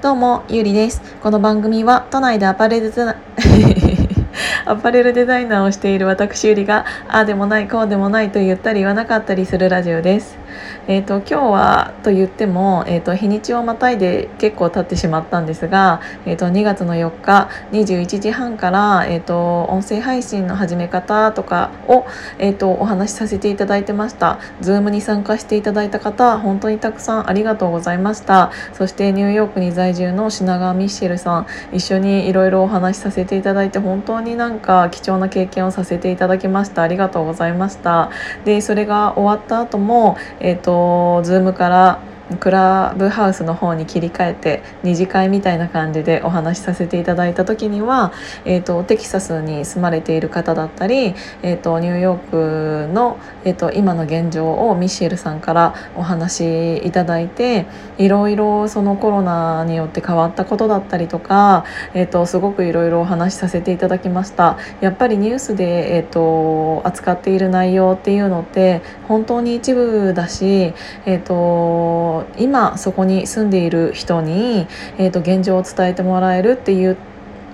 [0.00, 1.02] どうも、ゆりです。
[1.24, 3.16] この番組は都内でアパレルデザ
[4.64, 10.37] アパレルデザイナーをしている私ゆりが、ああでもない、こうでもないと言ったり言わなかったりするラジオです。
[10.86, 22.06] えーと、今日はと言っても、えーと、日にちをまたいで結構経ってしまったんですが、えーと、2月の4日21時半から、えー、と音声配信の始め方とかを、
[22.38, 24.38] えー、とお話しさせていただいてました。
[24.60, 28.50] Zoom に参加していただいた方本当にたくさんありがとうございました。
[28.72, 36.82] そしてニューヨークに在住の品川ミッシェルさん一緒にいろいろお話しさせていただいて本当になんか貴重な経験をさせていただきました。
[36.82, 38.10] ありがとうございました。
[38.44, 41.98] でそれが終わった後も、えー、えっ、と、ズームから
[42.36, 48.12] クラブハウスの方に切り替えて二次会みたいな感じでお話しさせていただいた時には、
[48.44, 61.64] えーと、テキサスに住まれている方だったり、えーと、ニューヨークの、えーと、今の現状をミシェルさんからお話しいただいていろいろそのコロナによって変わったことだったりとか、
[61.94, 64.58] えー、とすごくいろいろお話しさせていただきました。
[64.80, 70.74] やっぱりニュースで、えー、と扱っている内容っていうのって本当に一部だし、
[71.06, 74.66] えー、と今そこに住んでいる人に、
[74.98, 76.96] えーと、現状を伝えてもらえるっていう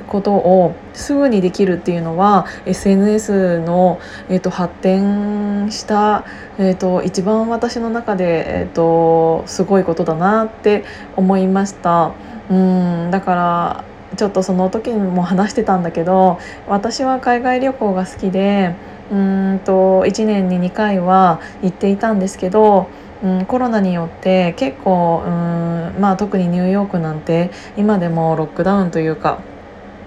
[0.06, 6.24] ことをすぐにできるっていうのは SNS の、えーと、発展した、
[6.58, 10.84] えーと、一番私の中で、えー、とすごいことだなって
[11.16, 12.12] 思いました。
[12.50, 13.84] うんだから
[14.16, 18.74] ちょっとその時にも話してたんだけど私は海外旅行が好きで
[19.10, 22.88] うんと1年に2回は行っていたんですけど
[23.22, 29.40] うん、コロナによって結構、うんまあ、特にニューヨークなんて今でもロックダウンというか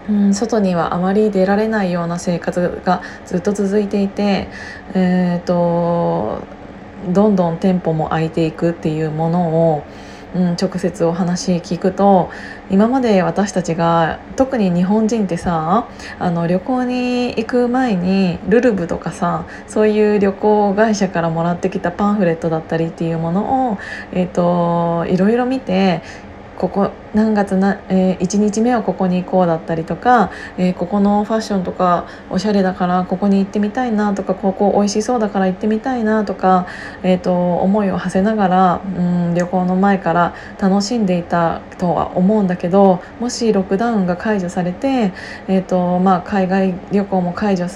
[0.09, 4.47] うん、外にはあまり出られないような生活がずっと続いていて、
[4.93, 6.47] えーと
[7.13, 9.83] どんどん店舗も空いていくっていうものを
[10.35, 12.29] うん、直接お話聞くと
[12.69, 15.87] 今まで私たちが特に日本人ってさ
[16.19, 23.77] あの旅行に行く前にルルブとかさそういう旅行会社からもらってきたパンフレットだったりっていうものを、
[24.11, 26.01] えーといろいろ見て
[26.57, 36.67] ここ何月な、えー、1日目はここに行こうだったりとか、えー、ここのファッションとかおしゃれだからここに行ってみたいなとかここ美味しそうだから行ってみたいなとか、
[37.03, 45.13] えーと、思いを馳せながら、うん、旅行の前から楽しんでいたとは思うんだけどもしロックダウンが解除されて、
[45.47, 47.67] えーとまあ、海外旅行も解除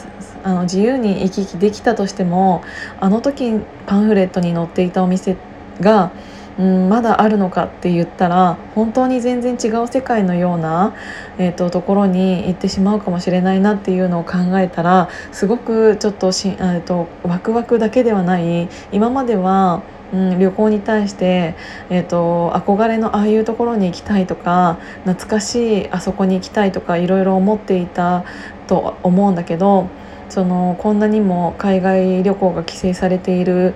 [0.44, 2.64] あの自由に行き来できたとしても
[3.00, 5.38] あの時パンフレットに載っていたお店
[5.80, 6.12] が
[6.60, 10.94] うんまだあるのかって言ったら本当に全然違う世界のような、
[11.38, 19.82] えーと、ところに行ってしまうかもしれないなっていうのを考えたらすごくちょっとし、えーと、ワクワクだけではない今までは
[20.14, 21.56] うん、旅行に対して、
[21.90, 28.26] えーと、憧れのああいうところに行きたいとか懐かしいあそこに行きたいとかいろいろ思っていた
[28.68, 29.88] と思うんだけど
[30.28, 33.76] そのこんなにも海外旅行が規制されている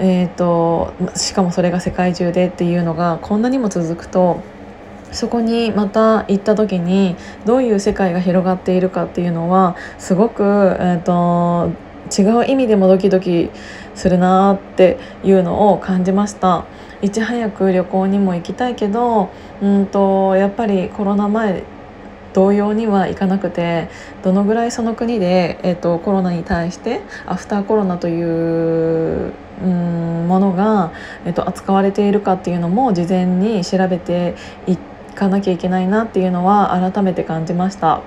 [0.00, 4.40] えーと、しかもそれが世界中でっていうのがこんなにも続くと
[5.12, 7.16] そこにまた行った時に
[7.46, 10.42] どういう世界が広がっているかっていうのはすごく、
[10.78, 11.72] えーと、
[12.16, 13.50] 違う意味でもドキドキ
[13.94, 16.64] するなっていうのを感じました。
[17.00, 19.30] いち早く旅行にも行きたいけど
[19.62, 21.62] うんとやっぱりコロナ前
[22.34, 23.88] 同様にはいかなくて
[24.22, 29.32] どのぐらいその国で、えーと、コロナに対してアフターコロナという
[29.62, 30.92] うんものが、
[31.24, 34.34] えーと、扱われているかっていうのも事前に調べて
[34.66, 34.76] い
[35.14, 38.02] かなきゃいけないなっていうのは改めて感じました。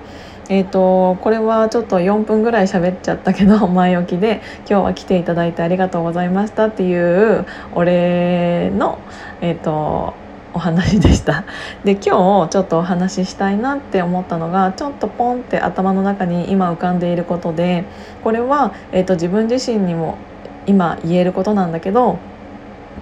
[0.48, 8.98] えーと、これはちょっと4分ぐらい喋っちゃったけど 前置きで今日は来ていただいてありがとうございましたっていうお礼の、
[9.40, 10.14] えーと
[10.54, 11.44] お話でした
[11.84, 17.84] で今日ちょっとお話ししたいなって思ったのがちょっとポンって頭の中に今浮かんでいることで
[18.22, 20.18] これは、えーと、自分自身にも
[20.66, 22.18] 今言えることなんだけど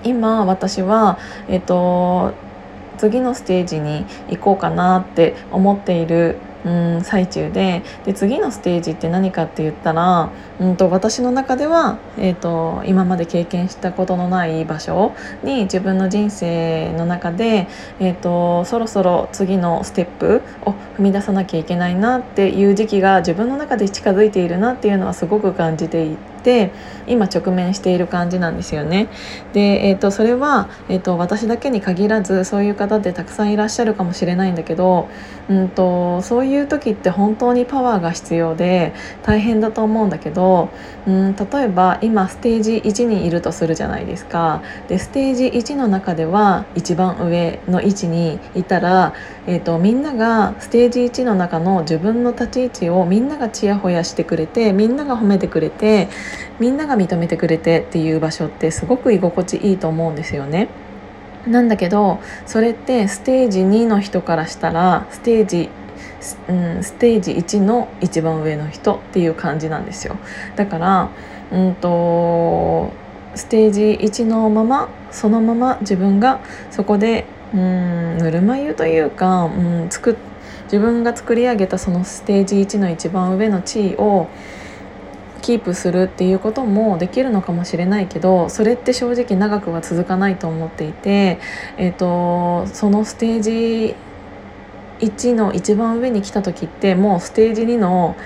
[0.05, 2.35] 今私はえっ、ー、と
[2.99, 15.13] 次のステージに行こうかなって思っているうん最中でで次のステージって何かって言ったら、うんと、私の中では、えーと、今まで経験したことのない場所
[15.43, 17.67] に自分の人生の中で、
[17.99, 26.73] えーと、そろそろ次のステップを踏み出さなきゃいけないなっていう時期が自分の中で近づいているなっていうのはすごく感じていって
[27.07, 29.09] 今直面している感じなんですよね。
[29.53, 35.09] で、えーと、それは、えーと、私だけに限らずそういう方ってたくさんいらっしゃるかもしれないんだけど、
[35.49, 38.93] うんと、そういう時って本当にパワーが必要で
[39.23, 40.71] 大変だと思うんだけど、
[41.07, 44.63] うん、例えば今ステージ1にいるとするじゃないですか。
[44.89, 49.15] でステージ1の中では一番上の位置にいたら、
[49.47, 56.09] えーとみんながステージ1の中の自分の立ち位置をみんながちやほやしてくれてみんなが褒めてくれて
[56.59, 60.69] みんなが認めてくれてっていう場所ってすごく居心地いいと思うんですよね。
[61.47, 65.71] なんだけどそれってステージ2の人からしたらステージ
[66.49, 70.19] うん、ステージ1の一番上の人っていう感じなんですよ
[70.57, 71.11] だから、
[71.51, 72.93] うんと、
[73.35, 76.41] ステージ1のままそのまま自分が
[76.71, 84.29] そこでうんぬるま湯というか、うん、自分が作り上げたそのステージ1の一番上の地位を
[85.41, 91.39] キープするっていうこともできるのかもしれないけどそれって正直長くは続かないと思っていて、
[91.77, 93.95] えーと、そのステージ
[95.01, 98.17] 1の一番上に来た時ってもうステージ2の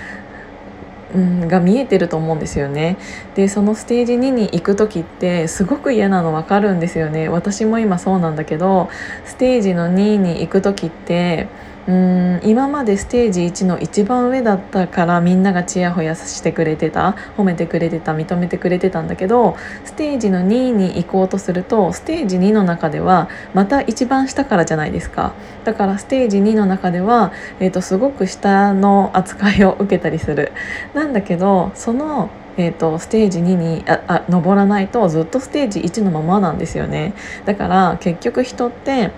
[1.13, 2.97] うん、が見えてると思うんですよね。
[3.35, 7.29] でそのステージ2に行く時ってすごく嫌なの分かるんですよね。
[7.29, 8.89] 私も今そうなんだけど
[9.23, 11.47] ステージの2に行く時って
[11.87, 25.33] うん今までステージ1の一番上だったからみんながちやほやしてくれてた褒めてくれてた認めてくれてたんだけどステージの2に行こうとするとステージ2の中ではまた一番下からじゃないですか。
[25.63, 30.53] だからステージ2の中では、えーと、すごく下の扱いを受けたりする。
[30.93, 37.13] なんだけどそのえーと、ステージ2にああ登らないとずっとステージ1のままなんですよね。
[37.43, 39.11] だから結局人って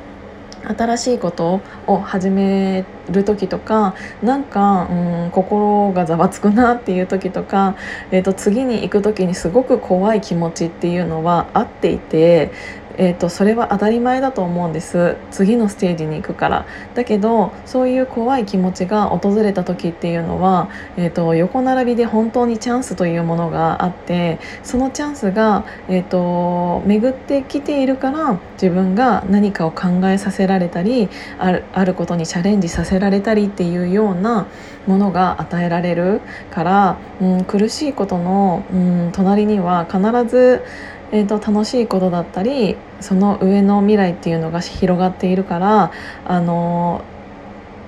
[0.68, 7.76] 新しいことを始める時とかなんか、うん、心がざわつくなっていう時とか、
[8.12, 12.52] えー、と次に行く時にすごく怖い気持ちっていうのはあっていて
[12.98, 15.16] えーと、それは当たり前だと思うんです。
[15.32, 16.66] 次のステージに行くから。
[16.96, 34.48] だけどそういう怖い気持ちが訪れた時っていうのは、えーと、横並びで本当にチャンスというものがあってそのチャンスが、えーと、巡ってきているから自分が何かを考えさせられたりあるあることにチャレンジさせられたりっていうような
[34.88, 40.64] ものが与えられるから、うん、苦しいことの、うん、隣には必ず
[41.12, 45.92] えーと、楽しいことだったりその上の未来っていうのが広がっているから
[46.26, 47.04] あの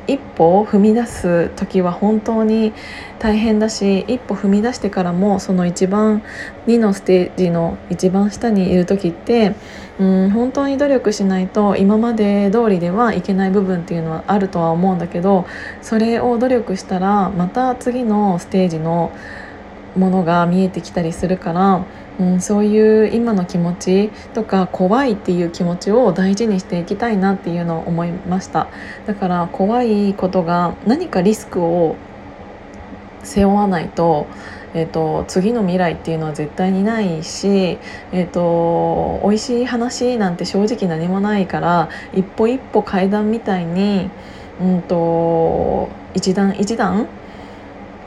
[0.10, 2.74] 一歩を踏み出す時は本当に
[3.20, 6.24] 大変だし一歩踏み出してからもその一番
[6.66, 9.56] 2のステージの一番下にいる時って
[10.00, 15.46] うん本当に努力しないと今まで通りではいけない部分っていうのはあるとは思うんだけど
[15.84, 19.12] それを努力したらまた次のステージの
[19.96, 21.86] ものが見えてきたりするから
[22.20, 28.68] うん、そういう今の気持ちとか怖いっていう気持ちを大事にしていきたいなっていうのを思いました。
[29.08, 31.96] だから怖いことが何かリスクを
[33.24, 34.28] 背負わないと,、
[34.74, 37.78] えーと、次の未来っていうのは絶対にないし、
[38.12, 44.10] えーと、美味しい話なんて正直何もないから一歩一歩階段みたいに、
[44.62, 47.08] うんと一段一段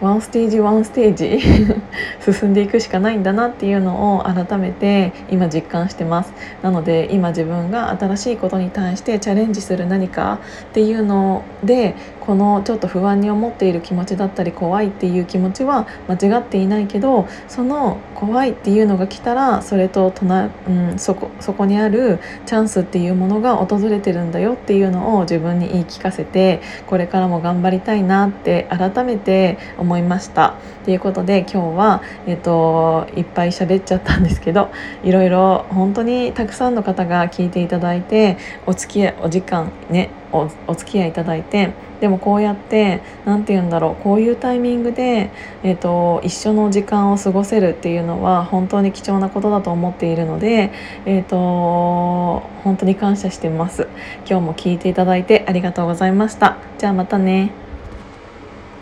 [0.02, 1.38] ワンステージワンステージ
[2.32, 6.32] 進んでいくしかないんだなっていうのを改めて今実感してます。
[6.60, 30.54] なので今自分が新しいことに対してチャレンジする何かっていうのでこのちょっと不安に思っている気持ちだったり怖いっていう気持ちは間違っていないけどその怖いっていうのが来たらそれと隣、うん、そこそこにあるチャンスっていうものが訪れてるんだよっていうのを自分に言い聞かせてこれからも頑張りたいなって改めて思思いました。
[30.84, 34.70] ということで今日は、えっと、いっぱい喋っちゃったんですけど
[35.04, 45.30] いろいろ本当にたくさんの方が聞いていただいてお付き合いお時間ねおお付き合いいただいてでもこうやって何て言うんだろうこういうタイミングで、
[45.62, 50.72] えーと、一緒の時間を過ごせるっていうのは本当に貴重なことだと思っているので、
[51.06, 53.88] えーと本当に感謝してます。
[54.28, 56.56] 今日も聞いていただいてありがとうございました。
[56.78, 57.71] じゃあまたね。